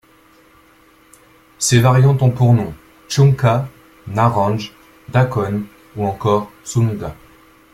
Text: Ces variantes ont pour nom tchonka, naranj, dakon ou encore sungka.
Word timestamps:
Ces 1.59 1.79
variantes 1.79 2.23
ont 2.23 2.31
pour 2.31 2.55
nom 2.55 2.73
tchonka, 3.07 3.69
naranj, 4.07 4.71
dakon 5.09 5.61
ou 5.95 6.07
encore 6.07 6.51
sungka. 6.63 7.15